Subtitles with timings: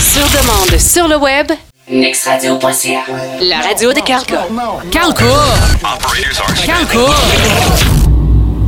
[0.00, 1.50] Sur demande, sur le web,
[1.90, 3.00] nextradio.ca.
[3.40, 4.46] la radio de Calca.
[4.92, 5.24] Calco!
[6.64, 7.06] Calco!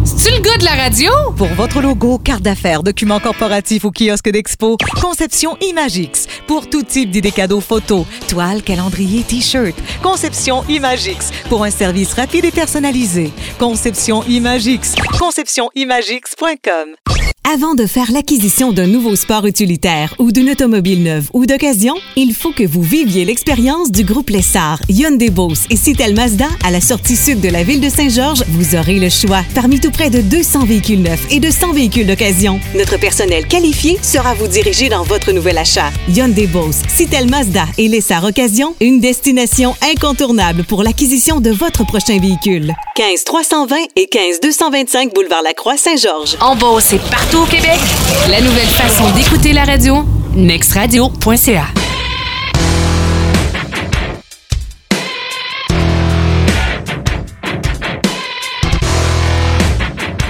[0.04, 1.12] C'est-tu le gars de la radio?
[1.37, 6.26] Pour votre logo, carte d'affaires, documents corporatifs ou kiosque d'expo, Conception Imagix.
[6.49, 9.76] Pour tout type d'idées cadeaux photos, toile, calendrier, t-shirt.
[10.03, 11.30] Conception Imagix.
[11.49, 13.33] Pour un service rapide et personnalisé.
[13.60, 14.96] Conception Imagix.
[15.19, 16.96] ConceptionImagix.com.
[17.51, 22.34] Avant de faire l'acquisition d'un nouveau sport utilitaire ou d'une automobile neuve ou d'occasion, il
[22.34, 26.80] faut que vous viviez l'expérience du groupe Lessard, Hyundai Boss et Citel Mazda à la
[26.80, 28.45] sortie sud de la ville de Saint-Georges.
[28.48, 32.06] Vous aurez le choix parmi tout près de 200 véhicules neufs et de 100 véhicules
[32.06, 32.60] d'occasion.
[32.77, 35.91] Notre personnel qualifié sera vous diriger dans votre nouvel achat.
[36.09, 42.20] Hyundai Boss, Citel Mazda et Lessard Occasion, une destination incontournable pour l'acquisition de votre prochain
[42.20, 42.72] véhicule.
[42.95, 46.36] 15 320 et 15 225 boulevard Lacroix Saint-Georges.
[46.41, 47.00] En Beauce et
[47.34, 47.78] au Québec,
[48.28, 50.04] La nouvelle façon d'écouter la radio,
[50.34, 51.64] nextradio.ca.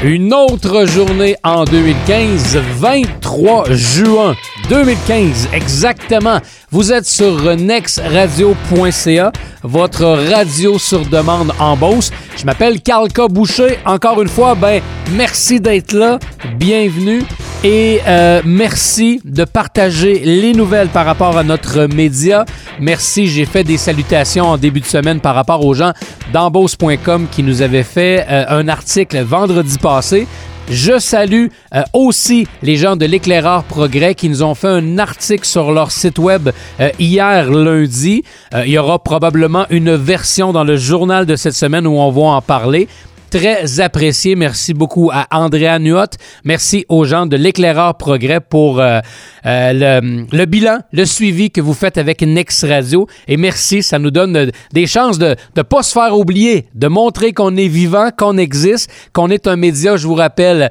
[0.05, 4.35] Une autre journée en 2015, 23 juin
[4.69, 6.39] 2015, exactement.
[6.71, 9.33] Vous êtes sur nextradio.ca,
[9.63, 12.11] votre radio sur demande en Beauce.
[12.37, 13.79] Je m'appelle Carlca Boucher.
[13.85, 14.81] Encore une fois, ben,
[15.13, 16.19] merci d'être là.
[16.57, 17.23] Bienvenue.
[17.65, 22.45] Et euh, merci de partager les nouvelles par rapport à notre média.
[22.81, 25.93] Merci, j'ai fait des salutations en début de semaine par rapport aux gens
[26.33, 30.27] d'embauce.com qui nous avaient fait euh, un article vendredi passé.
[30.73, 35.45] Je salue euh, aussi les gens de l'éclaireur Progrès qui nous ont fait un article
[35.45, 36.49] sur leur site web
[36.81, 38.25] euh, hier lundi.
[38.55, 42.11] Euh, il y aura probablement une version dans le journal de cette semaine où on
[42.11, 42.89] va en parler
[43.33, 44.37] très apprécié.
[44.37, 46.19] Merci beaucoup à Andrea Nuot.
[46.45, 49.01] Merci aux gens de l'éclaireur Progrès pour euh,
[49.47, 53.09] euh, le, bilan, le suivi que vous faites avec Next Radio.
[53.27, 56.89] Et merci, ça nous donne euh, des chances de ne pas se faire oublier, de
[56.89, 60.69] montrer qu'on est vivant, qu'on existe, qu'on est un média, je vous rappelle,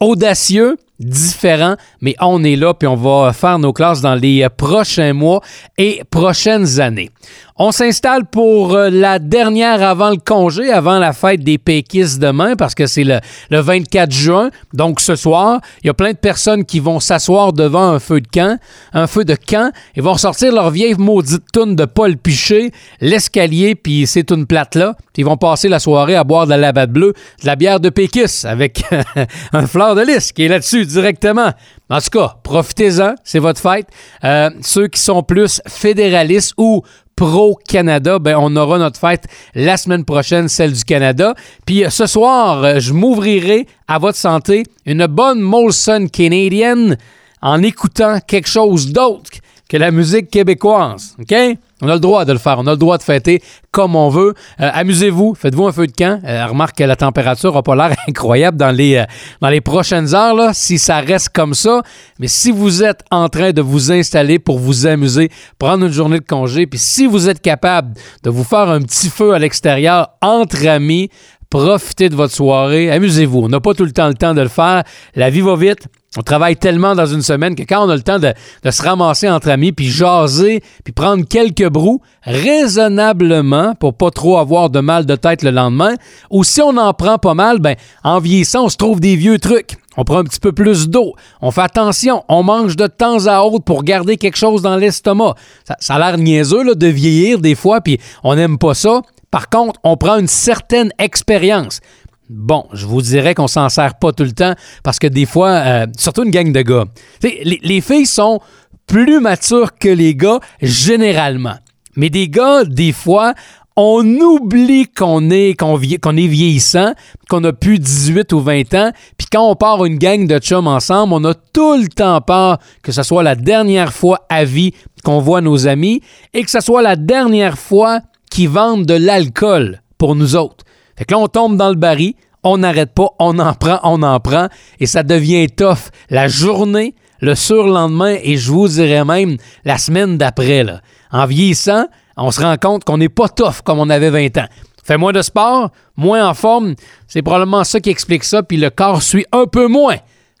[0.00, 5.12] audacieux différent, mais on est là puis on va faire nos classes dans les prochains
[5.12, 5.40] mois
[5.78, 7.10] et prochaines années.
[7.58, 12.54] On s'installe pour euh, la dernière avant le congé, avant la fête des péquistes demain,
[12.54, 13.18] parce que c'est le,
[13.48, 14.50] le 24 juin.
[14.74, 18.20] Donc ce soir, il y a plein de personnes qui vont s'asseoir devant un feu
[18.20, 18.58] de camp,
[18.92, 23.74] un feu de camp, et vont sortir leur vieille maudite toune de Paul Piché, l'escalier,
[23.74, 24.94] puis ces tounes plates-là.
[25.14, 27.80] Puis ils vont passer la soirée à boire de la lavade bleue, de la bière
[27.80, 28.84] de péquiste avec
[29.54, 31.52] un fleur de lys qui est là-dessus directement.
[31.88, 33.86] En tout cas, profitez-en, c'est votre fête.
[34.24, 36.82] Euh, ceux qui sont plus fédéralistes ou
[37.16, 41.34] pro-Canada, ben on aura notre fête la semaine prochaine, celle du Canada.
[41.64, 46.98] Puis euh, ce soir, euh, je m'ouvrirai à votre santé une bonne Molson canadienne
[47.40, 49.30] en écoutant quelque chose d'autre
[49.68, 51.16] que la musique québécoise.
[51.18, 51.34] OK?
[51.82, 52.58] On a le droit de le faire.
[52.58, 54.32] On a le droit de fêter comme on veut.
[54.60, 55.34] Euh, Amusez-vous.
[55.34, 56.20] Faites-vous un feu de camp.
[56.24, 59.04] Euh, remarque que la température n'a pas l'air incroyable dans les, euh,
[59.42, 61.82] dans les prochaines heures, si ça reste comme ça.
[62.18, 66.18] Mais si vous êtes en train de vous installer pour vous amuser, prendre une journée
[66.18, 70.08] de congé, puis si vous êtes capable de vous faire un petit feu à l'extérieur
[70.22, 71.10] entre amis,
[71.50, 72.90] profitez de votre soirée.
[72.90, 73.40] Amusez-vous.
[73.40, 74.82] On n'a pas tout le temps le temps de le faire.
[75.14, 75.88] La vie va vite.
[76.16, 78.32] On travaille tellement dans une semaine que quand on a le temps de,
[78.70, 84.70] se ramasser entre amis, puis jaser, puis prendre quelques brous raisonnablement pour pas trop avoir
[84.70, 85.94] de mal de tête le lendemain,
[86.30, 89.38] ou si on en prend pas mal, ben en vieillissant, on se trouve des vieux
[89.38, 89.76] trucs.
[89.98, 91.14] On prend un petit peu plus d'eau.
[91.40, 92.22] On fait attention.
[92.28, 95.34] On mange de temps à autre pour garder quelque chose dans l'estomac.
[95.64, 99.00] Ça, ça a l'air niaiseux là, de vieillir des fois, puis on n'aime pas ça.
[99.30, 101.80] Par contre, on prend une certaine expérience.
[102.28, 105.50] Bon, je vous dirais qu'on s'en sert pas tout le temps parce que des fois,
[105.50, 106.84] euh, surtout une gang de gars,
[107.22, 108.40] les, les filles sont
[108.86, 111.56] plus matures que les gars généralement.
[111.94, 113.34] Mais des gars, des fois,
[113.76, 116.94] on oublie qu'on est, qu'on est vieillissant,
[117.28, 120.66] qu'on a plus 18 ou 20 ans, puis quand on part une gang de chums
[120.66, 124.72] ensemble, on a tout le temps peur que ce soit la dernière fois à vie
[125.04, 126.00] qu'on voit nos amis
[126.32, 128.00] et que ce soit la dernière fois
[128.30, 130.65] qu'ils vendent de l'alcool pour nous autres.
[130.96, 134.02] Fait que là, on tombe dans le baril, on n'arrête pas, on en prend, on
[134.02, 134.48] en prend,
[134.80, 140.16] et ça devient tough la journée, le surlendemain, et je vous dirais même la semaine
[140.16, 140.62] d'après.
[140.62, 140.80] là.
[141.10, 144.46] En vieillissant, on se rend compte qu'on n'est pas tough comme on avait 20 ans.
[144.84, 146.74] Fait moins de sport, moins en forme,
[147.08, 149.96] c'est probablement ça qui explique ça, puis le corps suit un peu moins.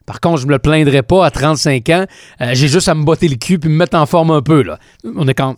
[0.06, 2.06] Par contre, je me le plaindrais pas à 35 ans.
[2.40, 4.62] Euh, J'ai juste à me botter le cul puis me mettre en forme un peu.
[4.62, 4.78] Là.
[5.16, 5.56] On est quand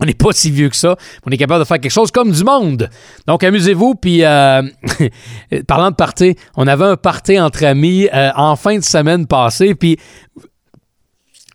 [0.00, 0.96] On n'est pas si vieux que ça.
[1.26, 2.88] On est capable de faire quelque chose comme du monde.
[3.26, 3.94] Donc, amusez-vous.
[3.94, 4.62] Puis, euh,
[5.66, 9.74] parlant de party, on avait un party entre amis euh, en fin de semaine passée.
[9.74, 9.98] Puis,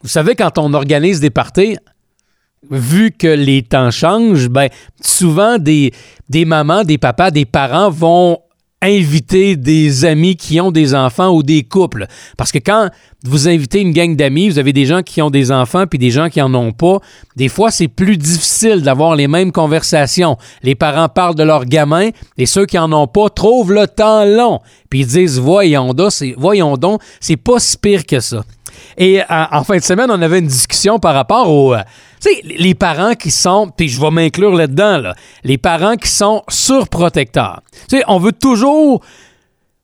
[0.03, 1.77] vous savez, quand on organise des parties,
[2.69, 4.69] vu que les temps changent, ben,
[5.01, 5.91] souvent des,
[6.29, 8.39] des mamans, des papas, des parents vont
[8.81, 12.05] inviter des amis qui ont des enfants ou des couples.
[12.37, 12.89] Parce que quand
[13.27, 16.11] vous invitez une gang d'amis, vous avez des gens qui ont des enfants puis des
[16.11, 16.99] gens qui en ont pas.
[17.35, 20.37] Des fois, c'est plus difficile d'avoir les mêmes conversations.
[20.63, 24.25] Les parents parlent de leurs gamins et ceux qui en ont pas trouvent le temps
[24.25, 24.59] long.
[24.89, 28.43] Puis ils disent voyons donc, c'est voyons donc, c'est pas si pire que ça.
[28.97, 31.81] Et euh, en fin de semaine, on avait une discussion par rapport aux euh,
[32.43, 37.61] les parents qui sont, puis je vais m'inclure là-dedans, là, les parents qui sont surprotecteurs.
[37.89, 39.01] Tu sais, on veut toujours,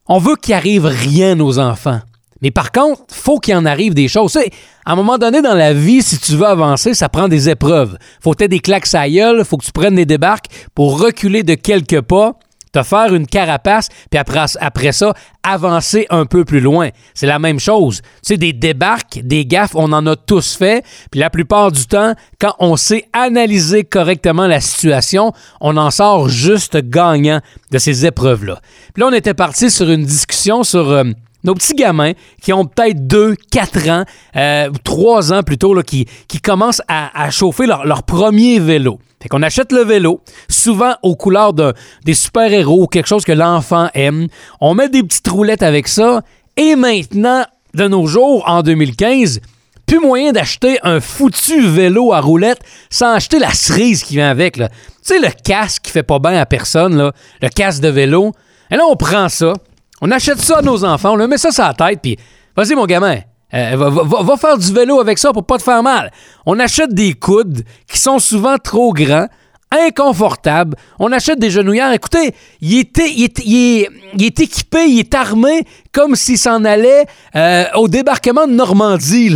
[0.08, 2.02] on veut qu'il arrive rien aux enfants.
[2.42, 4.38] Mais par contre, faut qu'il en arrive des choses.
[4.86, 7.98] À un moment donné dans la vie, si tu veux avancer, ça prend des épreuves.
[8.22, 11.54] Faut que des claques à gueule, faut que tu prennes des débarques pour reculer de
[11.54, 12.34] quelques pas
[12.72, 16.90] te faire une carapace, puis après, après ça, avancer un peu plus loin.
[17.14, 18.02] C'est la même chose.
[18.02, 21.86] Tu sais, des débarques, des gaffes, on en a tous fait, puis la plupart du
[21.86, 27.42] temps, quand on sait analyser correctement la situation, on en sort juste gagnant
[27.72, 28.60] de ces épreuves-là.
[28.94, 30.90] Puis là, on était parti sur une discussion sur...
[30.90, 31.04] Euh,
[31.44, 34.06] nos petits gamins qui ont peut-être 2, 4 ans,
[34.36, 39.00] euh, 3 ans plutôt, là, qui, qui commencent à, chauffer leur, premier vélo.
[39.22, 41.74] Fait qu'on achète le vélo, souvent aux couleurs de,
[42.06, 44.28] des super-héros, quelque chose que l'enfant aime.
[44.60, 46.22] On met des petites roulettes avec ça.
[46.58, 47.44] Et maintenant,
[47.76, 49.40] de nos jours, en 2015,
[49.86, 54.56] plus moyen d'acheter un foutu vélo à roulettes sans acheter la cerise qui vient avec.
[54.56, 54.64] Tu
[55.02, 57.12] sais, le casque qui fait pas bien à personne,
[57.42, 58.32] le casque de vélo.
[58.72, 59.54] Et là, on prend ça,
[60.02, 62.18] on achète ça à nos enfants, on leur met ça sur la tête, puis
[62.56, 63.20] vas-y, mon gamin,
[63.54, 66.12] euh, va, faire du vélo avec ça pour pas te faire mal.
[66.46, 69.28] On achète des coudes qui sont souvent trop grands,
[69.72, 70.78] inconfortables.
[71.00, 71.92] On achète des genouillères.
[71.92, 77.06] Écoutez, il est, équipé, il est armé comme s'il s'en allait
[77.36, 79.36] euh, au débarquement de Normandie.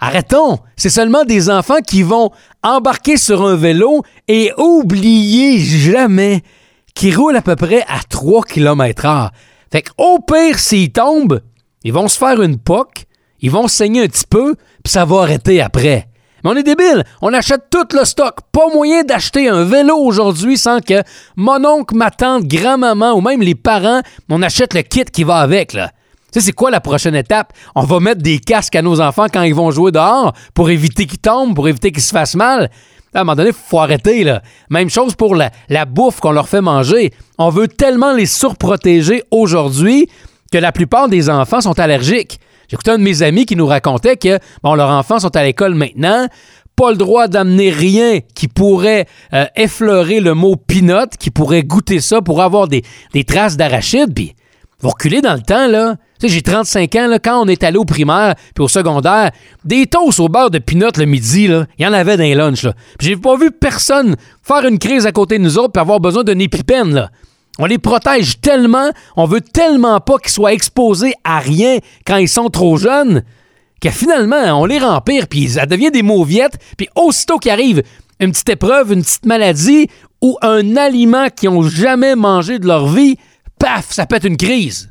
[0.00, 0.58] Arrêtons.
[0.76, 2.30] C'est seulement des enfants qui vont
[2.62, 6.42] embarquer sur un vélo et oublier jamais
[6.94, 9.30] qu'ils roulent à peu près à 3 km/h.
[9.72, 11.40] Fait qu'au pire, s'ils tombent,
[11.84, 13.04] ils vont se faire une poque,
[13.40, 16.08] ils vont saigner un petit peu, puis ça va arrêter après.
[16.42, 18.38] Mais on est débile, on achète tout le stock.
[18.50, 21.02] Pas moyen d'acheter un vélo aujourd'hui sans que
[21.36, 25.36] mon oncle, ma tante, grand-maman ou même les parents, on achète le kit qui va
[25.36, 25.90] avec, là.
[26.32, 27.52] Tu sais, c'est quoi la prochaine étape?
[27.74, 31.06] On va mettre des casques à nos enfants quand ils vont jouer dehors pour éviter
[31.06, 32.70] qu'ils tombent, pour éviter qu'ils se fassent mal?
[33.14, 34.24] À un moment donné, faut arrêter.
[34.24, 34.42] Là.
[34.70, 35.50] Même chose pour la,
[35.84, 37.12] bouffe qu'on leur fait manger.
[37.38, 40.08] On veut tellement les surprotéger aujourd'hui
[40.52, 42.38] que la plupart des enfants sont allergiques.
[42.72, 45.74] Écouté un de mes amis qui nous racontait que bon, leurs enfants sont à l'école
[45.74, 46.28] maintenant,
[46.76, 52.00] pas le droit d'amener rien qui pourrait euh, effleurer le mot peanut, qui pourrait goûter
[52.00, 54.14] ça pour avoir des, des traces d'arachide.
[54.14, 54.34] Puis,
[54.80, 55.96] vous reculez dans le temps, là.
[56.20, 59.30] Tu sais, j'ai 35 ans, là, quand on est allé au primaire puis au secondaire,
[59.64, 62.66] des toasts au beurre de pinot le midi, il y en avait dans les lunchs.
[63.00, 66.22] J'ai pas vu personne faire une crise à côté de nous autres puis avoir besoin
[66.22, 67.08] d'une épipène.
[67.58, 72.28] On les protège tellement, on veut tellement pas qu'ils soient exposés à rien quand ils
[72.28, 73.22] sont trop jeunes,
[73.80, 77.82] que finalement, on les rend pire, puis ça devient des mauviettes, puis aussitôt qu'il arrive
[78.20, 79.88] une petite épreuve, une petite maladie
[80.20, 83.16] ou un aliment qu'ils n'ont jamais mangé de leur vie,
[83.58, 84.89] paf, ça pète une crise.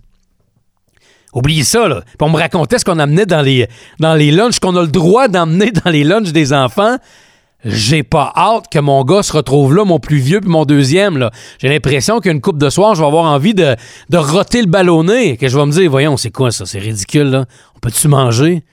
[1.34, 2.02] Oubliez ça, là.
[2.02, 3.68] Puis on me racontait ce qu'on amenait dans les,
[4.00, 6.98] dans les lunchs, qu'on a le droit d'emmener dans les lunchs des enfants.
[7.66, 11.18] J'ai pas hâte que mon gars se retrouve là, mon plus vieux puis mon deuxième.
[11.18, 11.30] Là.
[11.60, 13.76] J'ai l'impression qu'une coupe de soir, je vais avoir envie de,
[14.10, 15.36] de roter le ballonné.
[15.36, 16.66] Que je vais me dire, voyons, c'est quoi ça?
[16.66, 17.46] C'est ridicule, là.
[17.76, 18.64] On peut-tu manger?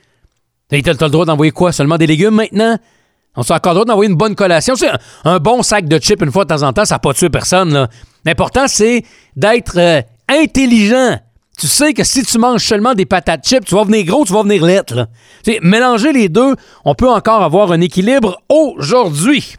[0.68, 1.72] T'as le droit d'envoyer quoi?
[1.72, 2.78] Seulement des légumes maintenant?
[3.36, 4.76] On s'est encore le droit d'envoyer une bonne collation?
[4.76, 4.90] C'est
[5.24, 7.28] un, bon sac de chips une fois de temps en temps, ça n'a pas tué
[7.28, 7.72] personne.
[7.72, 7.88] Là.
[8.24, 9.04] L'important, c'est
[9.36, 11.18] d'être euh, intelligent
[11.58, 14.32] tu sais que si tu manges seulement des patates chips, tu vas venir gros, tu
[14.32, 15.08] vas venir lettre.
[15.62, 19.56] Mélanger les deux, on peut encore avoir un équilibre aujourd'hui.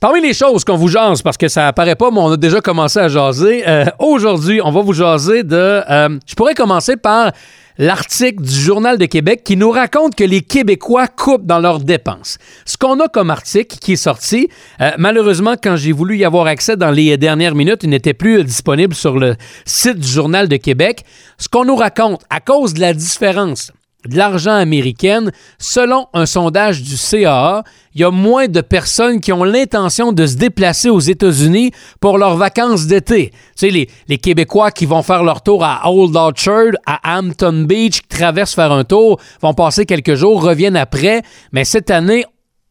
[0.00, 2.60] Parmi les choses qu'on vous jase, parce que ça apparaît pas, mais on a déjà
[2.60, 5.56] commencé à jaser, euh, aujourd'hui, on va vous jaser de...
[5.56, 7.32] Euh, je pourrais commencer par
[7.78, 12.38] l'article du Journal de Québec qui nous raconte que les Québécois coupent dans leurs dépenses.
[12.64, 14.48] Ce qu'on a comme article qui est sorti,
[14.80, 18.44] euh, malheureusement, quand j'ai voulu y avoir accès dans les dernières minutes, il n'était plus
[18.44, 21.04] disponible sur le site du Journal de Québec.
[21.38, 23.72] Ce qu'on nous raconte, à cause de la différence
[24.08, 25.26] de l'argent américain,
[25.58, 27.64] selon un sondage du CAA,
[27.94, 32.16] il y a moins de personnes qui ont l'intention de se déplacer aux États-Unis pour
[32.16, 33.30] leurs vacances d'été.
[33.58, 38.00] Tu sais, les, Québécois qui vont faire leur tour à Old Orchard, à Hampton Beach,
[38.02, 41.22] qui traversent faire un tour, vont passer quelques jours, reviennent après.
[41.52, 42.24] Mais cette année,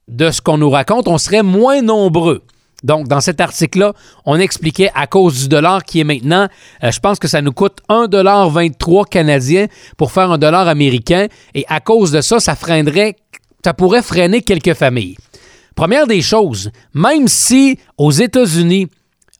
[0.09, 2.41] de ce qu'on nous raconte, on serait moins nombreux.
[2.83, 3.93] Donc, dans cet article-là,
[4.25, 6.47] on expliquait à cause du dollar qui est maintenant,
[6.83, 9.67] euh, je pense que ça nous coûte 1,23 canadien
[9.97, 11.27] pour faire un dollar américain.
[11.53, 13.15] Et à cause de ça, ça freinerait,
[13.63, 15.17] ça pourrait freiner quelques familles.
[15.75, 18.87] Première des choses, même si aux États-Unis,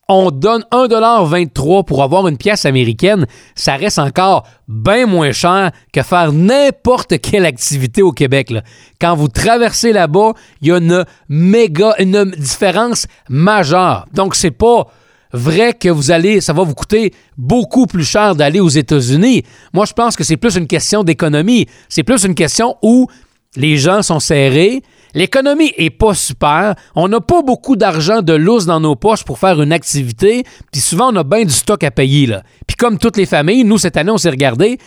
[0.10, 6.02] on donne 1,23 pour avoir une pièce américaine, ça reste encore bien moins cher que
[6.02, 8.52] faire n'importe quelle activité au Québec.
[9.00, 14.08] Quand vous traversez là-bas, il y a une méga, une différence majeure.
[14.12, 14.88] Donc, c'est pas
[15.32, 19.44] vrai que vous allez, ça va vous coûter beaucoup plus cher d'aller aux États-Unis.
[19.74, 21.68] Moi, je pense que c'est plus une question d'économie.
[21.88, 23.08] C'est plus une question où
[23.56, 24.82] les gens sont serrés,
[25.14, 26.76] L'économie est pas super.
[26.96, 30.44] On n'a pas beaucoup d'argent de lousse dans nos poches pour faire une activité.
[30.72, 32.28] Puis souvent, on a bien du stock à payer.
[32.28, 32.44] Là.
[32.68, 34.78] Puis comme toutes les familles, nous, cette année, on s'est regardé.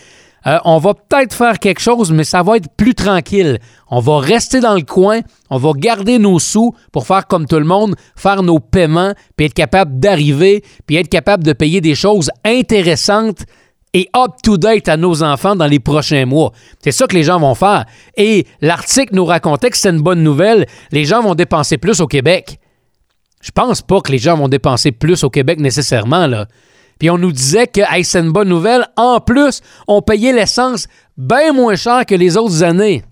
[0.47, 3.59] euh, on va peut-être faire quelque chose, mais ça va être plus tranquille.
[3.91, 7.59] On va rester dans le coin, on va garder nos sous pour faire comme tout
[7.59, 11.95] le monde, faire nos paiements, puis être capable d'arriver, puis être capable de payer des
[11.95, 13.45] choses intéressantes
[13.95, 16.53] et up-to-date à nos enfants dans les prochains mois.
[16.83, 17.85] C'est ça que les gens vont faire.
[18.17, 20.67] Et l'article nous racontait que c'est une bonne nouvelle.
[20.91, 22.59] Les gens vont dépenser plus au Québec.
[23.43, 26.47] Je pense pas que les gens vont dépenser plus au Québec nécessairement, là.
[26.99, 28.87] Puis on nous disait que hey, c'est une bonne nouvelle.
[28.97, 33.03] En plus, on payait l'essence bien moins cher que les autres années.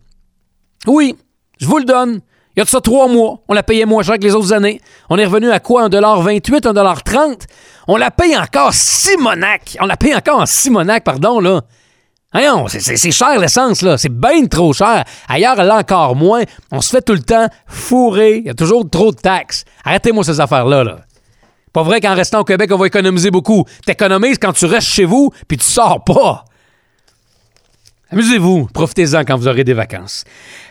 [0.86, 1.16] Oui,
[1.58, 2.20] je vous le donne.
[2.56, 4.52] Il y a de ça trois mois, on la payait moins cher que les autres
[4.52, 4.80] années.
[5.08, 5.88] On est revenu à quoi?
[5.88, 7.44] 1,28 1,30
[7.86, 9.76] On la paye encore Simonac.
[9.80, 11.60] On la paye encore en Simonac, pardon, là.
[12.32, 13.98] Voyons, c'est- cher l'essence, là.
[13.98, 15.04] C'est bien trop cher.
[15.28, 16.42] Ailleurs, elle encore moins.
[16.70, 18.38] On se fait tout le temps fourrer.
[18.38, 19.64] Il y a toujours trop de taxes.
[19.84, 20.96] Arrêtez-moi ces affaires-là, là.
[21.72, 23.64] Pas vrai qu'en restant au Québec, on va économiser beaucoup.
[23.86, 26.44] T'économises quand tu restes chez vous, puis tu sors pas.
[28.12, 30.24] Amusez-vous, profitez-en quand vous aurez des vacances.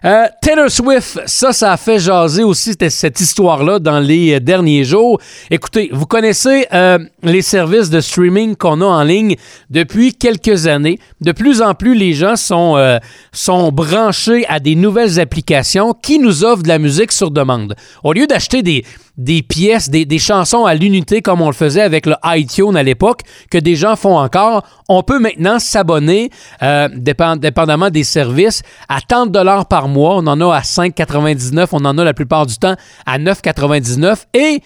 [0.03, 4.84] Euh, Taylor Swift, ça, ça a fait jaser aussi cette, histoire-là dans les euh, derniers
[4.84, 5.22] jours.
[5.50, 9.38] Écoutez, vous connaissez euh, les services de streaming qu'on a en ligne
[9.69, 11.00] depuis quelques années.
[11.22, 13.00] De plus en plus, les gens sont,
[13.31, 17.75] sont branchés à des nouvelles applications qui nous offrent de la musique sur demande.
[18.03, 18.84] Au lieu d'acheter des,
[19.19, 22.83] des pièces, des, des chansons à l'unité comme on le faisait avec le iTunes à
[22.83, 23.21] l'époque,
[23.51, 26.29] que des gens font encore, on peut maintenant s'abonner,
[26.63, 30.15] euh, dépend- dépendamment des services, à 30 dollars par mois.
[30.15, 31.67] On en a à 5,99.
[31.73, 34.25] On en a la plupart du temps à 9,99.
[34.33, 34.61] Et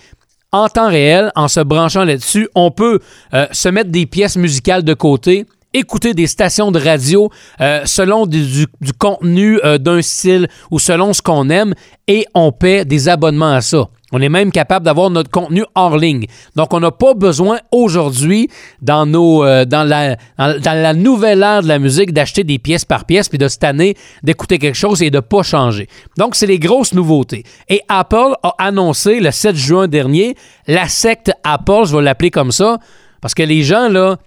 [0.51, 2.99] en temps réel, en se branchant là-dessus, on peut
[3.33, 5.45] euh, se mettre des pièces musicales de côté
[5.75, 8.45] écouter des stations de radio euh, selon du,
[8.79, 11.73] du- contenu d'un style ou selon ce qu'on aime
[12.07, 13.87] et on paie des abonnements à ça.
[14.13, 16.27] On est même capable d'avoir notre contenu hors ligne.
[16.55, 21.79] Donc, on n'a pas besoin aujourd'hui, euh, dans, la, dans, la nouvelle ère de la
[21.79, 25.17] musique, d'acheter des pièces par pièce, puis de cette année, d'écouter quelque chose et de
[25.17, 25.87] ne pas changer.
[26.15, 27.43] Donc, c'est les grosses nouveautés.
[27.69, 30.35] Et Apple a annoncé le 7 juin dernier,
[30.67, 32.77] la secte Apple, je vais l'appeler comme ça,
[33.19, 34.17] parce que les gens, là,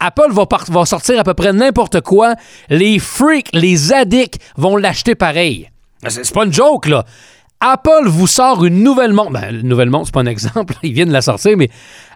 [0.00, 2.34] Apple va, va sortir à peu près n'importe quoi.
[2.68, 5.70] Les freaks, les addicts vont l'acheter pareil.
[6.08, 7.04] C'est pas une joke, là.
[7.68, 9.32] Apple vous sort une nouvelle montre.
[9.32, 10.74] Ben, une nouvelle montre, c'est pas un exemple.
[10.84, 11.68] Ils viennent de la sortir, mais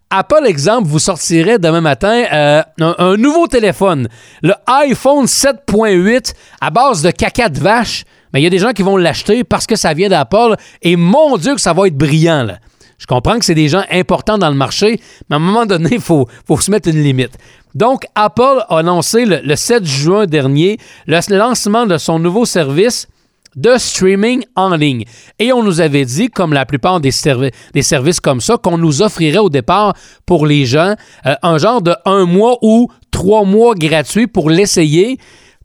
[0.09, 4.09] Apple, exemple, vous sortirait demain matin euh, un, nouveau téléphone.
[4.43, 8.05] Le iPhone 7.8 à base de caca de vache.
[8.33, 10.55] Mais il y a des gens qui vont l'acheter parce que ça vient d'Apple.
[10.83, 12.59] Et mon Dieu, que ça va être brillant, là.
[12.99, 15.89] Je comprends que c'est des gens importants dans le marché, mais à un moment donné,
[15.93, 17.37] il faut, faut se mettre une limite.
[17.75, 23.09] Donc, Apple a annoncé le 7 juin dernier le lancement de son nouveau service
[23.57, 25.05] de streaming en ligne.
[25.39, 28.79] Et on nous avait dit, comme la plupart des, servi- des services comme ça, qu'on
[28.79, 29.95] nous offrirait au départ
[30.27, 30.95] pour les gens
[31.27, 35.19] euh, un genre de un mois ou trois mois gratuits pour l'essayer,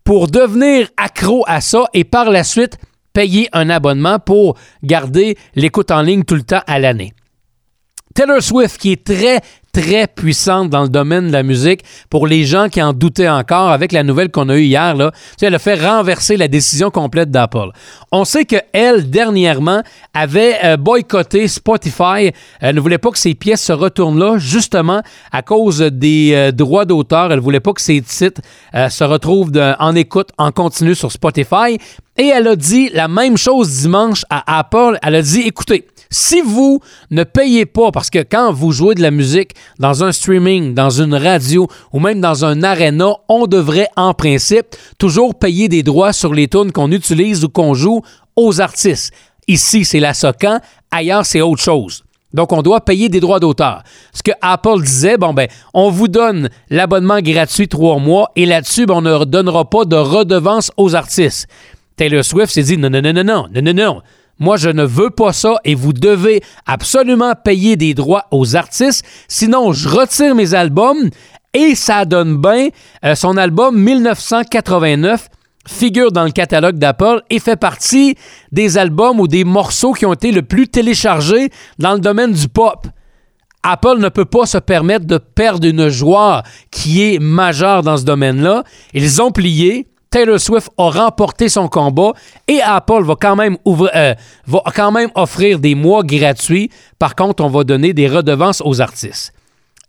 [0.03, 2.77] pour devenir accro à ça et par la suite
[3.13, 7.14] payer un abonnement pour garder l'écoute en ligne tout le temps à l'année.
[8.15, 9.41] Taylor Swift, qui est très,
[9.73, 13.71] très puissante dans le domaine de la musique, pour les gens qui en doutaient encore,
[13.71, 17.29] avec la nouvelle qu'on a eue hier, là, elle a fait renverser la décision complète
[17.29, 17.71] d'Apple.
[18.13, 22.31] On sait qu'elle, dernièrement, avait euh, boycotté Spotify.
[22.61, 25.01] Elle ne voulait pas que ses pièces se retournent là, justement
[25.33, 27.33] à cause des euh, droits d'auteur.
[27.33, 28.39] Elle voulait pas que ses titres
[28.75, 31.77] euh, se retrouvent en écoute en continu sur Spotify.
[32.17, 34.97] Et elle a dit la même chose dimanche à Apple.
[35.03, 36.79] Elle a dit, écoutez, si vous
[37.11, 40.89] ne payez pas, parce que quand vous jouez de la musique dans un streaming, dans
[40.89, 46.13] une radio ou même dans un arena, on devrait en principe toujours payer des droits
[46.13, 48.01] sur les tunes qu'on utilise ou qu'on joue
[48.35, 49.13] aux artistes.
[49.47, 50.59] Ici, c'est la SOCAN,
[50.91, 52.03] ailleurs, c'est autre chose.
[52.33, 53.83] Donc, on doit payer des droits d'auteur.
[54.13, 58.85] Ce que Apple disait, bon, ben, on vous donne l'abonnement gratuit trois mois et là-dessus,
[58.85, 61.47] ben, on ne donnera pas de redevance aux artistes.
[61.95, 64.01] Taylor Swift s'est dit non, non, non, non, non, non, non, non.
[64.39, 69.05] Moi, je ne veux pas ça et vous devez absolument payer des droits aux artistes.
[69.27, 71.09] Sinon, je retire mes albums
[71.53, 72.67] et ça donne bien.
[73.05, 75.29] Euh, son album 1989
[75.67, 78.15] figure dans le catalogue d'Apple et fait partie
[78.51, 81.49] des albums ou des morceaux qui ont été le plus téléchargés
[81.79, 82.87] dans le domaine du pop.
[83.63, 88.03] Apple ne peut pas se permettre de perdre une joie qui est majeure dans ce
[88.03, 88.63] domaine-là.
[88.93, 89.87] Ils ont plié.
[90.15, 92.13] Taylor Swift a remporté son combat
[92.47, 94.13] et Apple va quand même, euh,
[94.47, 96.69] va quand même offrir des mois gratuits.
[96.97, 99.33] Par contre, on va donner des redevances aux artistes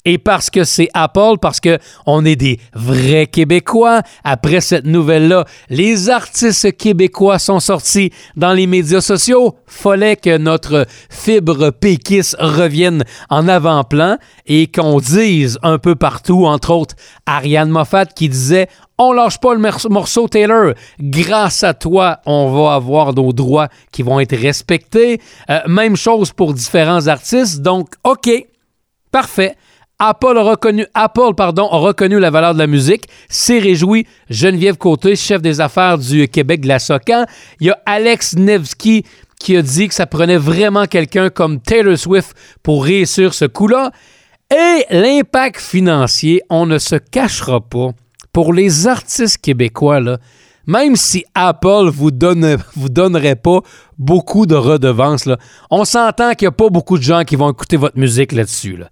[0.06, 4.00] et parce que c'est Apple, parce qu'on est des vrais Québécois.
[4.24, 9.56] Après cette nouvelle-là, les artistes québécois sont sortis dans les médias sociaux.
[9.66, 14.16] Fallait que notre fibre péquiste revienne en avant-plan
[14.46, 16.94] et qu'on dise un peu partout, entre autres
[17.26, 18.68] Ariane Moffat qui disait
[18.98, 20.72] on lâche pas le morceau Taylor.
[21.00, 25.20] Grâce à toi, on va avoir nos droits qui vont être respectés.
[25.50, 27.60] Euh, même chose pour différents artistes.
[27.60, 28.30] Donc, OK,
[29.10, 29.56] parfait.
[29.98, 33.04] Apple a reconnu, Apple, pardon, a reconnu la valeur de la musique.
[33.28, 37.24] C'est réjoui Geneviève Côté, chef des affaires du Québec de la SOCAN.
[37.60, 39.04] Il y a Alex Nevsky
[39.40, 43.90] qui a dit que ça prenait vraiment quelqu'un comme Taylor Swift pour réussir ce coup-là.
[44.50, 47.90] Et l'impact financier, on ne se cachera pas.
[48.36, 50.18] Pour les artistes québécois, là,
[50.66, 53.60] même si Apple vous donne vous donnerait pas
[53.98, 55.38] beaucoup de redevances, là,
[55.70, 58.76] on s'entend qu'il n'y a pas beaucoup de gens qui vont écouter votre musique là-dessus.
[58.76, 58.90] Là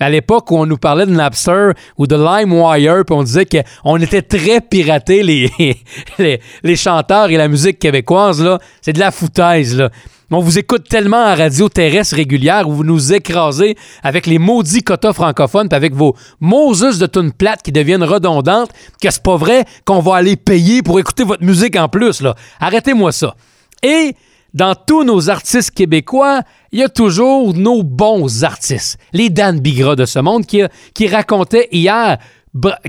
[0.00, 3.96] à l'époque où on nous parlait de Napster ou de LimeWire, puis on disait qu'on
[3.96, 5.22] était très piraté
[6.18, 9.90] les, les, chanteurs et la musique québécoise, là, c'est de la foutaise, là.
[10.30, 14.82] On vous écoute tellement en radio terrestre régulière où vous nous écrasez avec les maudits
[14.82, 18.70] quotas francophones puis avec vos Moses de tunes plates qui deviennent redondantes
[19.02, 22.22] que c'est pas vrai qu'on va aller payer pour écouter votre musique en plus.
[22.58, 23.36] Arrêtez-moi ça.
[23.82, 24.14] Et
[24.54, 26.40] dans tous nos artistes québécois,
[26.72, 28.98] il y a toujours nos bons artistes.
[29.12, 30.62] Les Dan Bigra de ce monde qui,
[30.94, 32.18] qui racontaient hier,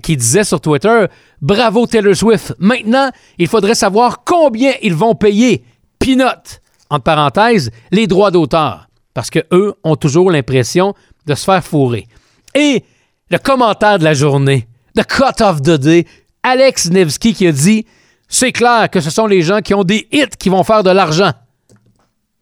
[0.02, 1.06] qui disaient sur Twitter
[1.42, 2.54] Bravo Taylor Swift.
[2.60, 5.66] Maintenant, il faudrait savoir combien ils vont payer.
[6.00, 8.88] Peanut, entre parenthèses, les droits d'auteur.
[9.14, 10.94] Parce qu'eux ont toujours l'impression
[11.26, 12.08] de se faire fourrer.
[12.54, 12.84] Et
[13.30, 16.06] le commentaire de la journée, the cut of the day,
[16.44, 17.86] Alex Nevsky qui a dit
[18.28, 20.92] C'est clair que ce sont les gens qui ont des hits qui vont faire de
[20.92, 21.32] l'argent.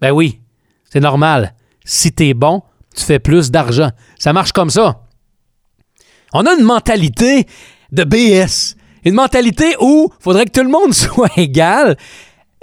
[0.01, 0.41] Ben oui,
[0.91, 1.53] c'est normal.
[1.85, 2.61] Si t'es bon,
[2.95, 3.89] tu fais plus d'argent.
[4.19, 5.03] Ça marche comme ça.
[6.33, 7.47] On a une mentalité
[7.91, 8.75] de BS.
[9.05, 11.97] Une mentalité où il faudrait que tout le monde soit égal.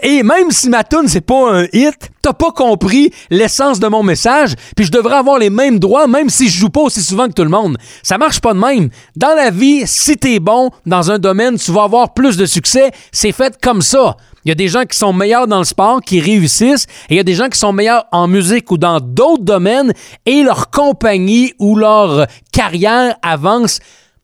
[0.03, 4.03] Et même si ma tune c'est pas un hit, t'as pas compris l'essence de mon
[4.03, 7.29] message, puis je devrais avoir les mêmes droits même si je joue pas aussi souvent
[7.29, 7.77] que tout le monde.
[8.03, 8.91] Ça marche pas de même.
[9.17, 12.91] Dans la vie, si t'es bon dans un domaine, tu vas avoir plus de succès.
[13.13, 14.17] C'est fait comme ça.
[14.45, 17.17] Il y a des gens qui sont meilleurs dans le sport, qui réussissent, et il
[17.17, 19.93] y a des gens qui sont meilleurs en musique ou dans d'autres domaines,
[20.25, 23.81] et leur compagnie ou leur carrière avance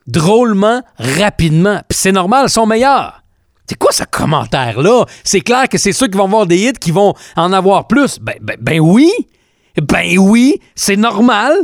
[0.07, 1.81] drôlement rapidement.
[1.89, 3.23] Puis c'est normal, ils sont meilleurs.
[3.69, 5.05] C'est quoi ce commentaire-là?
[5.25, 8.19] C'est clair que c'est ceux qui vont avoir des hits qui vont en avoir plus.
[8.21, 9.11] Ben, ben, ben oui.
[9.83, 11.55] Ben oui, c'est normal.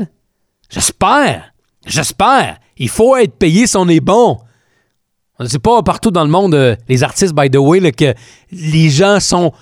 [0.68, 1.52] J'espère.
[1.86, 2.58] J'espère.
[2.76, 4.38] Il faut être payé si on est bon.
[5.46, 8.14] C'est pas partout dans le monde, euh, les artistes, by the way, que
[8.52, 9.52] les gens sont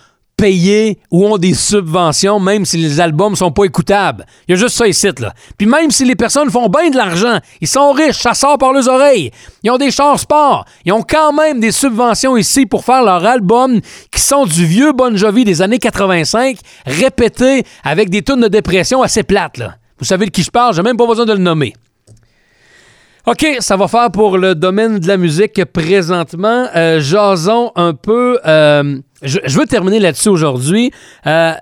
[0.40, 4.24] payés ou ont des subventions, même si les albums sont pas écoutables.
[4.48, 5.34] Il y a juste ça ici, là.
[5.58, 8.72] Puis même si les personnes font bien de l'argent, ils sont riches, ça sort par
[8.72, 9.30] les oreilles,
[9.62, 13.24] ils ont des chars sport, ils ont quand même des subventions ici pour faire leurs
[13.26, 18.48] albums qui sont du vieux Bon Jovi des années 85, répétés avec des tunes de
[18.48, 19.74] dépression assez plates, là.
[19.98, 21.74] Vous savez de qui je parle, j'ai même pas besoin de le nommer.
[23.26, 26.68] OK, ça va faire pour le domaine de la musique présentement.
[26.74, 28.38] Euh, jason un peu.
[28.46, 30.90] Euh, je, veux terminer là-dessus aujourd'hui.
[31.26, 31.52] Euh,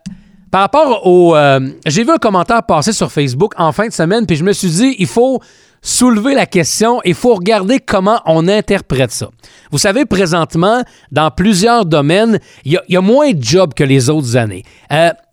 [0.53, 1.35] par rapport au.
[1.35, 4.53] Euh, j'ai vu un commentaire passer sur Facebook en fin de semaine, puis je me
[4.53, 5.41] suis dit, il faut
[5.83, 9.29] soulever la question, il faut regarder comment on interprète ça.
[9.73, 14.37] Vous savez, présentement, dans plusieurs domaines, il y, a moins de jobs que les autres
[14.37, 14.63] années.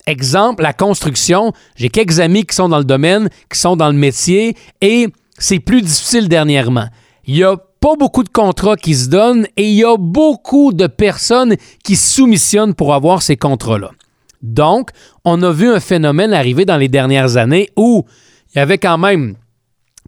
[0.08, 1.54] exemple, la construction.
[1.76, 5.08] J'ai quelques amis qui sont dans le domaine, qui sont dans le métier, et
[5.38, 6.88] c'est plus difficile dernièrement.
[7.26, 10.74] Il y a pas beaucoup de contrats qui se donnent et il y a beaucoup
[10.74, 13.92] de personnes qui soumissionnent pour avoir ces contrats-là.
[14.42, 14.92] Donc,
[15.24, 18.06] on a vu un phénomène arriver dans les dernières années où
[18.54, 19.36] il y avait quand même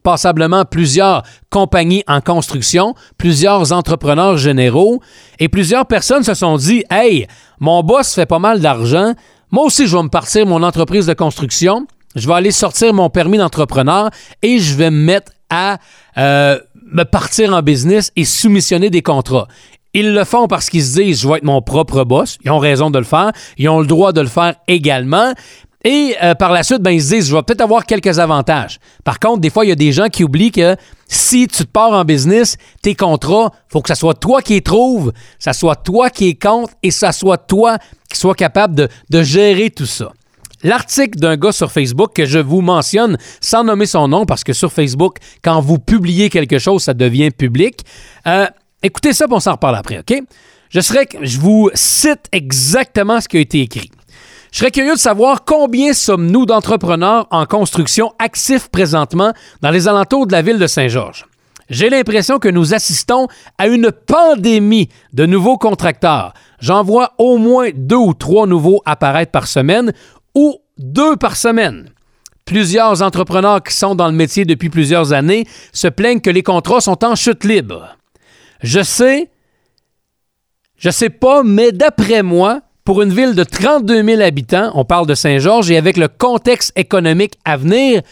[0.04, 5.02] passablement plusieurs compagnies en construction, plusieurs entrepreneurs généraux,
[5.40, 7.28] et plusieurs personnes se sont dit Hey,
[7.60, 9.14] mon boss fait pas mal d'argent,
[9.52, 13.10] moi aussi je vais me partir mon entreprise de construction, je vais aller sortir mon
[13.10, 14.10] permis d'entrepreneur
[14.42, 15.78] et je vais me mettre à
[16.18, 16.60] euh,
[16.92, 19.48] me partir en business et soumissionner des contrats.
[19.94, 22.38] Ils le font parce qu'ils se disent, je vais être mon propre boss.
[22.44, 23.32] Ils ont raison de le faire.
[23.58, 25.34] Ils ont le droit de le faire également.
[25.84, 28.80] Et euh, par la suite, ben, ils se disent, je vais peut-être avoir quelques avantages.
[29.04, 30.76] Par contre, des fois, il y a des gens qui oublient que
[31.08, 34.62] si tu te pars en business, tes contrats, faut que ce soit toi qui les
[34.62, 37.78] trouves, ça soit toi qui les compte et ça soit toi
[38.12, 40.12] qui soit capable de gérer tout ça.
[40.64, 44.54] L'article d'un gars sur Facebook que je vous mentionne sans nommer son nom parce que
[44.54, 47.86] sur Facebook, quand vous publiez quelque chose, ça devient public.
[48.26, 48.48] Euh,
[48.82, 50.20] écoutez ça, puis on s'en reparle après, OK?
[50.70, 53.92] Je, serais, je vous cite exactement ce qui a été écrit.
[54.52, 60.26] Je serais curieux de savoir combien sommes-nous d'entrepreneurs en construction actifs présentement dans les alentours
[60.26, 61.26] de la ville de Saint-Georges.
[61.70, 66.34] J'ai l'impression que nous assistons à une pandémie de nouveaux contracteurs.
[66.60, 69.92] J'en vois au moins deux ou trois nouveaux apparaître par semaine
[70.38, 71.90] ou deux par semaine.
[72.46, 76.80] Plusieurs entrepreneurs qui sont dans le métier depuis plusieurs années se plaignent que les contrats
[76.80, 77.98] sont en chute libre.
[78.62, 79.32] Je sais,
[80.78, 85.08] je sais pas, mais d'après moi, pour une ville de 32 000 habitants, on parle
[85.08, 88.04] de Saint-Georges, et avec le contexte économique à venir,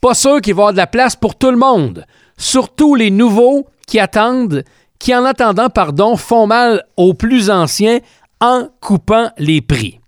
[0.00, 2.06] pas sûr qu'il va y avoir de la place pour tout le monde.
[2.38, 4.64] Surtout les nouveaux qui attendent,
[4.98, 7.98] qui en attendant, pardon, font mal aux plus anciens
[8.40, 10.00] en coupant les prix.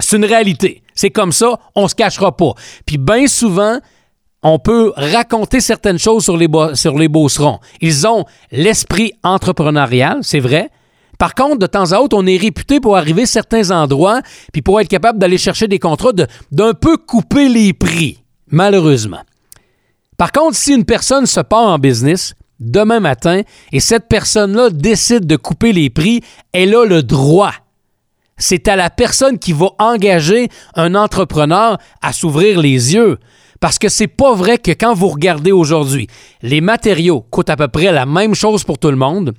[0.00, 0.82] C'est une réalité.
[0.94, 2.52] C'est comme ça, on se cachera pas.
[2.86, 3.78] Puis bien souvent,
[4.42, 7.08] on peut raconter certaines choses sur les, sur les.
[7.80, 10.70] Ils ont l'esprit entrepreneurial, c'est vrai,
[11.18, 14.20] par contre, de temps à autre, on est réputé pour arriver à certains endroits,
[14.52, 16.12] puis pour être capable d'aller chercher des contrats,
[16.50, 19.22] d'un peu couper les prix, malheureusement.
[20.16, 25.26] Par contre, si une personne se part en business demain matin et cette personne-là décide
[25.26, 26.20] de couper les prix,
[26.52, 27.52] elle a le droit.
[28.36, 33.18] C'est à la personne qui va engager un entrepreneur à s'ouvrir les yeux.
[33.60, 36.06] Parce que c'est pas vrai que quand vous regardez aujourd'hui,
[36.42, 39.32] les matériaux coûtent à peu près la même chose pour tout le monde.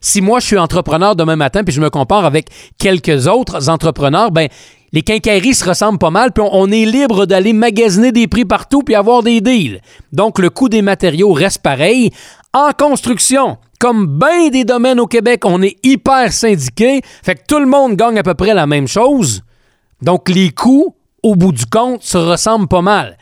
[0.00, 4.32] Si moi je suis entrepreneur demain matin puis je me compare avec quelques autres entrepreneurs,
[4.32, 4.48] ben
[4.92, 8.82] les quincailleries se ressemblent pas mal, puis on, est libre d'aller magasiner des prix partout
[8.82, 9.80] puis avoir des deals.
[10.12, 12.10] Donc le coût des matériaux reste pareil.
[12.54, 17.58] En construction, comme bien des domaines au Québec, on est hyper syndiqué, fait que tout
[17.58, 19.42] le monde gagne à peu près la même chose.
[20.02, 23.18] Donc les coûts, au bout du compte, se ressemblent pas mal.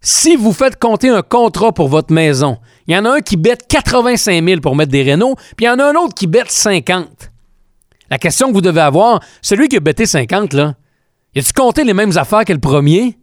[0.00, 3.36] Si vous faites compter un contrat pour votre maison, il y en a un qui
[3.36, 6.26] bête 85 000 pour mettre des rénaux, puis il y en a un autre qui
[6.26, 7.30] bête 50.
[8.10, 10.74] La question que vous devez avoir, celui qui a bêté 50, là,
[11.34, 13.16] y a-tu compté les mêmes affaires que le premier?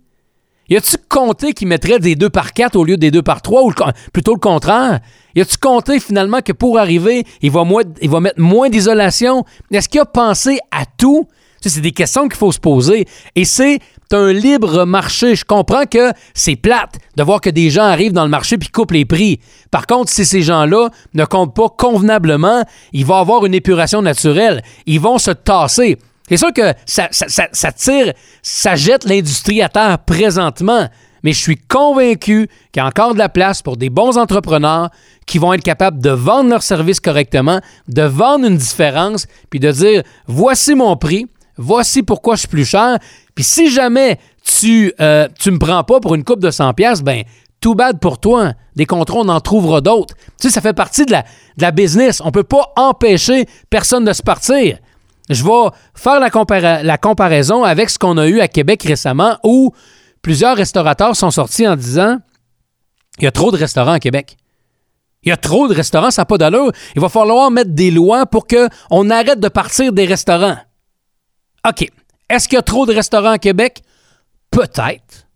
[0.70, 3.64] Y a-tu compté qu'il mettrait des 2 par 4 au lieu des 2 par 3
[3.64, 3.72] ou
[4.14, 5.00] plutôt le contraire?
[5.36, 7.64] Y a-tu compté finalement que pour arriver, il va,
[8.02, 9.46] il va mettre moins d'isolation?
[9.72, 11.28] Est-ce qu'il a pensé à tout?
[11.62, 13.06] C'est des questions qu'il faut se poser.
[13.36, 13.80] Et c'est
[14.12, 15.36] un libre marché.
[15.36, 18.70] Je comprends que c'est plate de voir que des gens arrivent dans le marché puis
[18.70, 19.40] coupent les prix.
[19.70, 22.64] Par contre, si ces gens-là ne comptent pas convenablement,
[22.94, 24.64] il va avoir une épuration naturelle.
[24.86, 25.98] Ils vont se tasser.
[26.30, 30.88] C'est sûr que ça, ça, tire, ça jette l'industrie à terre présentement.
[31.24, 34.90] Mais je suis convaincu qu'il y a encore de la place pour des bons entrepreneurs
[35.26, 39.72] qui vont être capables de vendre leurs services correctement, de vendre une différence, puis de
[39.72, 41.28] dire voici mon prix,
[41.58, 42.98] voici pourquoi je suis plus cher.
[43.36, 47.02] Puis si jamais tu ne euh, me prends pas pour une coupe de 100 pièces,
[47.02, 47.24] ben
[47.62, 48.54] tout bad pour toi.
[48.76, 50.16] Des contrats, on en trouvera d'autres.
[50.40, 51.14] Tu sais, ça fait partie de
[51.58, 52.22] la, business.
[52.24, 54.78] On peut pas empêcher personne de se partir.
[55.30, 59.74] Je vais faire la comparaison avec ce qu'on a eu à Québec récemment où
[60.22, 62.20] plusieurs restaurateurs sont sortis en disant
[63.18, 64.38] il y a trop de restaurants à Québec.
[65.24, 66.72] Il y a trop de restaurants, ça n'a pas d'allure.
[66.96, 70.58] Il va falloir mettre des lois pour qu'on arrête de partir des restaurants.
[71.68, 71.90] OK.
[72.30, 73.82] Est-ce qu'il y a trop de restaurants à Québec?
[74.52, 75.28] Peut-être.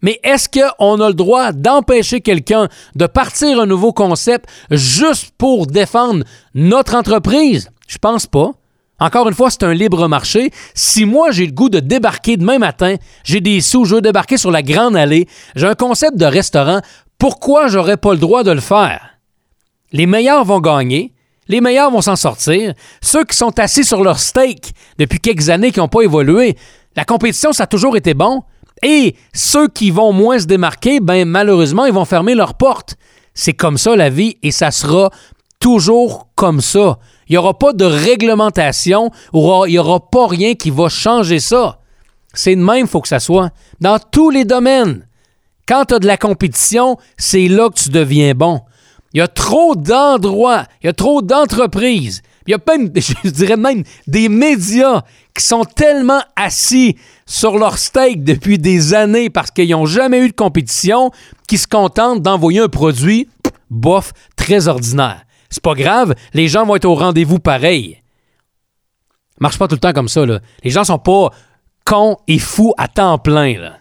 [0.00, 5.66] Mais est-ce qu'on a le droit d'empêcher quelqu'un de partir un nouveau concept juste pour
[5.66, 7.70] défendre notre entreprise?
[7.88, 8.52] Je pense pas.
[9.00, 10.50] Encore une fois, c'est un libre marché.
[10.74, 14.36] Si moi, j'ai le goût de débarquer demain matin, j'ai des sous, je veux débarquer
[14.36, 16.80] sur la Grande Allée, j'ai un concept de restaurant,
[17.18, 19.18] pourquoi j'aurais pas le droit de le faire?
[19.92, 21.12] Les meilleurs vont gagner,
[21.46, 22.74] les meilleurs vont s'en sortir.
[23.00, 26.56] Ceux qui sont assis sur leur steak depuis quelques années qui n'ont pas évolué,
[26.96, 28.42] la compétition, ça a toujours été bon.
[28.82, 32.96] Et ceux qui vont moins se démarquer, ben malheureusement, ils vont fermer leurs portes.
[33.34, 35.10] C'est comme ça la vie et ça sera
[35.60, 36.98] toujours comme ça.
[37.28, 41.80] Il n'y aura pas de réglementation, il n'y aura pas rien qui va changer ça.
[42.32, 43.50] C'est de même, il faut que ça soit.
[43.80, 45.06] Dans tous les domaines.
[45.66, 48.62] Quand tu as de la compétition, c'est là que tu deviens bon.
[49.12, 52.90] Il y a trop d'endroits, il y a trop d'entreprises, il y a même,
[53.24, 55.02] je dirais même, des médias
[55.34, 60.28] qui sont tellement assis sur leur steak depuis des années parce qu'ils n'ont jamais eu
[60.28, 61.10] de compétition,
[61.46, 63.28] qui se contentent d'envoyer un produit,
[63.70, 65.22] bof, très ordinaire.
[65.50, 68.02] C'est pas grave, les gens vont être au rendez-vous pareil.
[69.40, 70.40] Marche pas tout le temps comme ça, là.
[70.64, 71.30] Les gens sont pas
[71.84, 73.72] cons et fous à temps plein.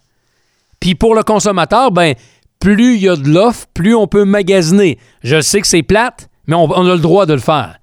[0.80, 2.16] Puis pour le consommateur, ben,
[2.60, 4.98] plus il y a de l'offre, plus on peut magasiner.
[5.24, 7.80] Je sais que c'est plate, mais on, on a le droit de le faire.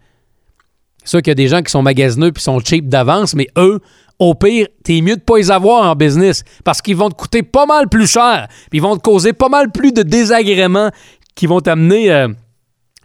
[1.02, 3.48] C'est sûr qu'il y a des gens qui sont magasineux puis sont cheap d'avance, mais
[3.58, 3.80] eux,
[4.18, 7.42] au pire, t'es mieux de pas les avoir en business parce qu'ils vont te coûter
[7.42, 10.90] pas mal plus cher, puis ils vont te causer pas mal plus de désagréments
[11.34, 12.28] qui vont t'amener euh,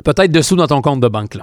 [0.04, 1.38] peut-être dessous dans ton compte de banque.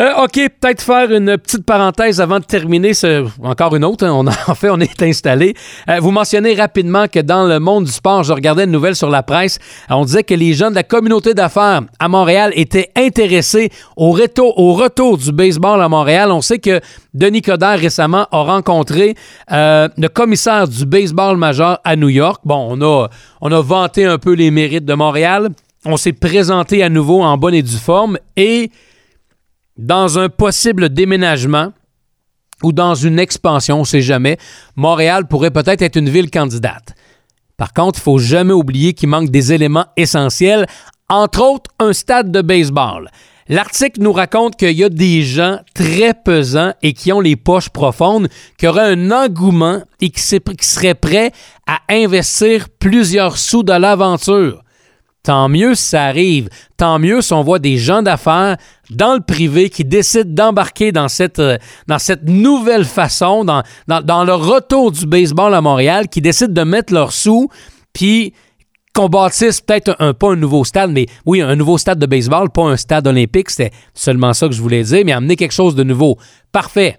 [0.00, 2.94] Euh, OK, peut-être faire une petite parenthèse avant de terminer.
[2.94, 5.54] Ce, encore une autre, hein, on a, en fait, on est installé.
[5.90, 9.10] Euh, vous mentionnez rapidement que dans le monde du sport, je regardais une nouvelle sur
[9.10, 9.58] la presse,
[9.90, 14.12] euh, on disait que les jeunes de la communauté d'affaires à Montréal étaient intéressés au
[14.12, 16.32] retour, au retour du baseball à Montréal.
[16.32, 16.80] On sait que
[17.12, 19.16] Denis Coderre récemment a rencontré
[19.50, 22.40] le commissaire du baseball majeur à New York.
[22.44, 23.08] Bon, on a,
[23.40, 25.50] on a vanté un peu les mérites de Montréal.
[25.84, 28.70] On s'est présenté à nouveau en bonne et due forme et
[29.78, 31.72] dans un possible déménagement
[32.62, 34.36] ou dans une expansion, on ne sait jamais,
[34.76, 36.94] Montréal pourrait peut-être être une ville candidate.
[37.56, 40.66] Par contre, il ne faut jamais oublier qu'il manque des éléments essentiels,
[41.08, 43.10] entre autres un stade de baseball.
[43.48, 47.70] L'article nous raconte qu'il y a des gens très pesants et qui ont les poches
[47.70, 51.32] profondes, qui auraient un engouement et qui, seraient prêts
[51.66, 54.62] à investir plusieurs sous de l'aventure.
[55.22, 56.48] Tant mieux si ça arrive.
[56.78, 58.56] Tant mieux si on voit des gens d'affaires
[58.88, 61.58] dans le privé qui décident d'embarquer dans cette, euh,
[62.22, 67.48] nouvelle façon, dans, le retour du baseball à Montréal, qui décident de mettre leurs sous,
[67.92, 68.32] puis
[68.94, 72.50] qu'on bâtisse peut-être un, pas un nouveau stade, mais oui, un nouveau stade de baseball,
[72.50, 75.74] pas un stade olympique, c'était seulement ça que je voulais dire, mais amener quelque chose
[75.74, 76.16] de nouveau.
[76.50, 76.98] Parfait.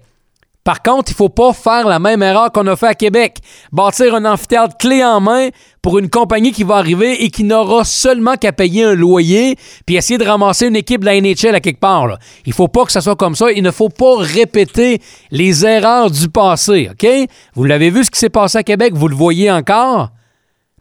[0.63, 3.39] Par contre, il ne faut pas faire la même erreur qu'on a fait à Québec.
[3.71, 5.49] Bâtir un amphithéâtre clé en main
[5.81, 9.95] pour une compagnie qui va arriver et qui n'aura seulement qu'à payer un loyer puis
[9.95, 12.07] essayer de ramasser une équipe de la NHL à quelque part.
[12.07, 12.19] Là.
[12.45, 13.51] Il faut pas que ça soit comme ça.
[13.51, 16.89] Il ne faut pas répéter les erreurs du passé.
[16.91, 17.07] OK?
[17.55, 18.93] Vous l'avez vu ce qui s'est passé à Québec?
[18.95, 20.09] Vous le voyez encore?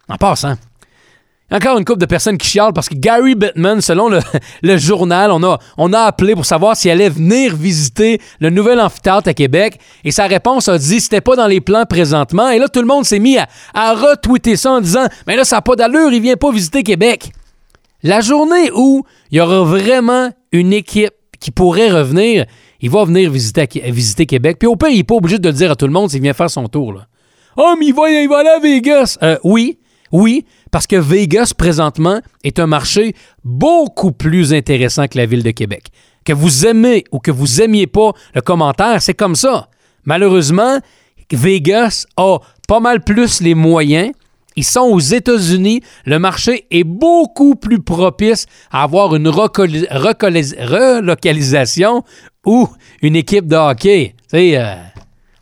[0.07, 0.55] En passant.
[1.51, 4.21] Encore une couple de personnes qui chialent parce que Gary Bettman, selon le,
[4.77, 9.77] journal, on a, appelé pour savoir s'il allait venir visiter le nouvel amphithéâtre à Québec.
[10.05, 12.49] Et sa réponse a dit c'était pas dans les plans présentement.
[12.49, 15.57] Et là, tout le monde s'est mis à, retweeter ça en disant Mais là, ça
[15.57, 17.31] n'a pas d'allure, il vient pas visiter Québec.
[18.01, 22.45] La journée où il y aura vraiment une équipe qui pourrait revenir,
[22.79, 24.57] il va venir visiter, Québec.
[24.57, 26.21] Puis au pire, il n'est pas obligé de le dire à tout le monde s'il
[26.21, 27.01] vient faire son tour.
[27.57, 29.17] Oh, mais il va, il aller à Vegas.
[29.21, 29.77] Euh, oui,
[30.11, 35.51] oui, parce que Vegas, présentement, est un marché beaucoup plus intéressant que la ville de
[35.51, 35.87] Québec.
[36.23, 39.67] Que vous aimez ou que vous aimiez pas le commentaire, c'est comme ça.
[40.05, 40.79] Malheureusement,
[41.31, 44.11] Vegas a pas mal plus les moyens.
[44.55, 45.81] Ils sont aux États-Unis.
[46.05, 52.03] Le marché est beaucoup plus propice à avoir une relocalisation
[52.45, 52.67] ou
[53.01, 54.13] une équipe de hockey.
[54.29, 54.75] Tu euh,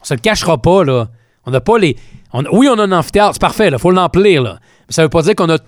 [0.02, 1.08] on se le cachera pas, là.
[1.46, 1.96] On n'a pas les.
[2.52, 4.44] Oui, on a un amphithéâtre, c'est parfait, il faut l'emplir.
[4.44, 4.60] Là.
[4.90, 5.60] Ça ne veut pas dire qu'on a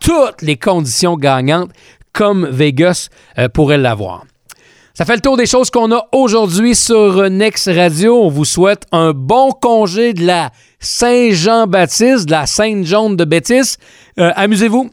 [0.00, 1.70] toutes les conditions gagnantes
[2.12, 4.24] comme Vegas euh, pourrait l'avoir.
[4.94, 8.22] Ça fait le tour des choses qu'on a aujourd'hui sur Next Radio.
[8.22, 13.76] On vous souhaite un bon congé de la Saint-Jean-Baptiste, de la Sainte-Jean de Bétis.
[14.18, 14.90] Euh, Amusez-vous.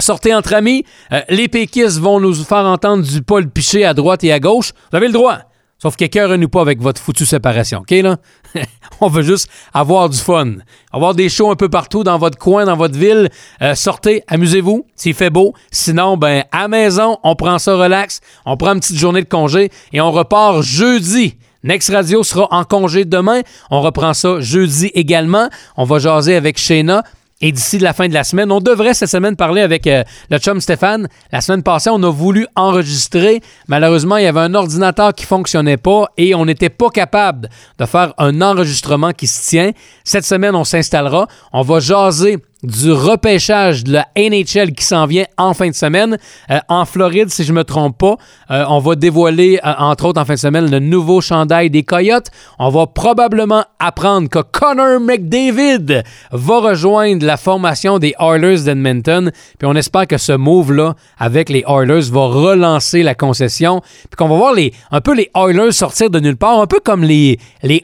[0.00, 0.84] Sortez entre amis.
[1.12, 4.72] Euh, les péquistes vont nous faire entendre du Paul Piché à droite et à gauche.
[4.90, 5.38] Vous avez le droit.
[5.82, 8.18] Sauf que cœur-nous pas avec votre foutue séparation, OK, là?
[9.00, 10.56] On veut juste avoir du fun.
[10.92, 13.30] Avoir des shows un peu partout dans votre coin, dans votre ville.
[13.62, 15.54] Euh, sortez, amusez-vous, s'il fait beau.
[15.70, 18.20] Sinon, ben, à maison, on prend ça relax.
[18.44, 21.36] On prend une petite journée de congé et on repart jeudi.
[21.62, 23.40] Next Radio sera en congé demain.
[23.70, 25.48] On reprend ça jeudi également.
[25.76, 27.04] On va jaser avec Shayna.
[27.42, 30.38] Et d'ici la fin de la semaine, on devrait cette semaine parler avec euh, le
[30.38, 31.08] chum Stéphane.
[31.32, 33.40] La semaine passée, on a voulu enregistrer.
[33.66, 37.48] Malheureusement, il y avait un ordinateur qui fonctionnait pas et on n'était pas capable
[37.78, 39.70] de faire un enregistrement qui se tient.
[40.04, 41.28] Cette semaine, on s'installera.
[41.52, 46.18] On va jaser du repêchage de la NHL qui s'en vient en fin de semaine.
[46.50, 48.16] Euh, en Floride, si je ne me trompe pas,
[48.50, 51.82] euh, on va dévoiler, euh, entre autres en fin de semaine, le nouveau chandail des
[51.82, 52.28] Coyotes.
[52.58, 59.30] On va probablement apprendre que Connor McDavid va rejoindre la formation des Oilers d'Edmonton.
[59.58, 63.80] Puis on espère que ce move-là, avec les Oilers, va relancer la concession.
[63.80, 64.54] Puis qu'on va voir
[64.90, 67.38] un peu les Oilers sortir de nulle part, un peu comme les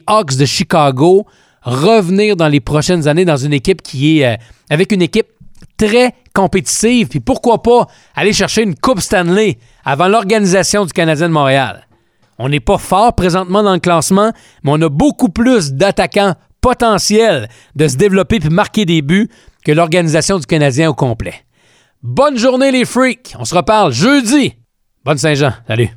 [0.05, 1.25] Hawks de Chicago
[1.67, 4.37] revenir dans les prochaines années dans une équipe qui est euh,
[4.69, 5.27] avec une équipe
[5.75, 11.33] très compétitive, puis pourquoi pas aller chercher une Coupe Stanley avant l'organisation du Canadien de
[11.33, 11.87] Montréal?
[12.39, 14.31] On n'est pas fort présentement dans le classement,
[14.63, 19.29] mais on a beaucoup plus d'attaquants potentiels de se développer puis marquer des buts
[19.65, 21.35] que l'organisation du Canadien au complet.
[22.01, 24.53] Bonne journée les freaks, on se reparle jeudi.
[25.03, 25.51] Bonne Saint-Jean.
[25.67, 25.89] Salut.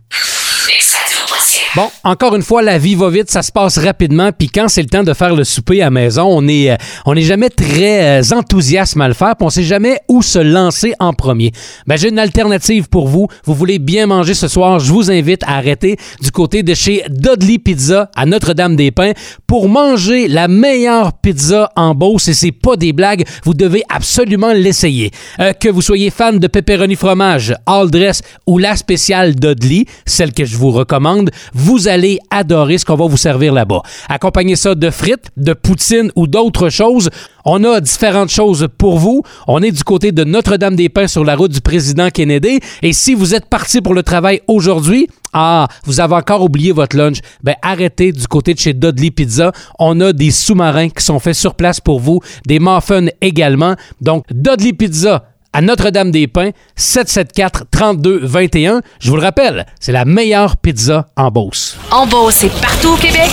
[1.76, 4.82] Bon, encore une fois, la vie va vite, ça se passe rapidement, puis quand c'est
[4.82, 8.20] le temps de faire le souper à maison, on est, euh, on est jamais très
[8.20, 11.52] euh, enthousiaste à le faire, puis on sait jamais où se lancer en premier.
[11.86, 13.28] Ben, j'ai une alternative pour vous.
[13.44, 17.04] Vous voulez bien manger ce soir, je vous invite à arrêter du côté de chez
[17.08, 19.12] Dudley Pizza à Notre-Dame-des-Pins
[19.46, 24.52] pour manger la meilleure pizza en Beauce, et c'est pas des blagues, vous devez absolument
[24.52, 25.12] l'essayer.
[25.38, 30.32] Euh, que vous soyez fan de pepperoni fromage, all dress ou la spéciale Dudley, celle
[30.32, 31.30] que je vous recommande,
[31.60, 33.82] vous allez adorer ce qu'on va vous servir là-bas.
[34.08, 37.10] Accompagnez ça de frites, de poutine ou d'autres choses.
[37.44, 39.22] On a différentes choses pour vous.
[39.46, 42.60] On est du côté de Notre-Dame-des-Pins sur la route du président Kennedy.
[42.82, 46.96] Et si vous êtes parti pour le travail aujourd'hui, ah, vous avez encore oublié votre
[46.96, 49.52] lunch, ben arrêtez du côté de chez Dudley Pizza.
[49.78, 53.76] On a des sous-marins qui sont faits sur place pour vous, des muffins également.
[54.00, 58.80] Donc, Dudley Pizza, à Notre-Dame-des-Pins, 774-3221.
[59.00, 61.76] Je vous le rappelle, c'est la meilleure pizza en Beauce.
[61.90, 63.30] En Beauce et partout au Québec,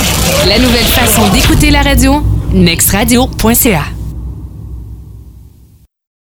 [0.48, 3.97] la nouvelle façon d'écouter la radio, nextradio.ca.